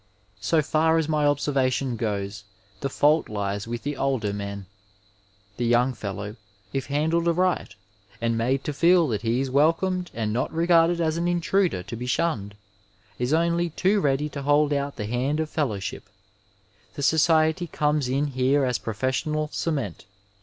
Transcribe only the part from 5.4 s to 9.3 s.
The young fellow, if handled aright and made to feel that